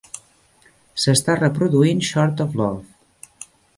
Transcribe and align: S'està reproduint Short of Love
S'està 1.03 1.35
reproduint 1.41 2.01
Short 2.09 2.43
of 2.47 2.57
Love 2.63 3.47